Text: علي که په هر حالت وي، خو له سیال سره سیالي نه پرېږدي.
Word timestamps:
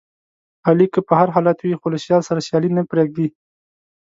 علي 0.67 0.87
که 0.93 0.99
په 1.07 1.13
هر 1.19 1.29
حالت 1.35 1.57
وي، 1.61 1.73
خو 1.79 1.87
له 1.93 1.99
سیال 2.05 2.21
سره 2.29 2.43
سیالي 2.47 2.69
نه 2.77 2.83
پرېږدي. 2.91 3.27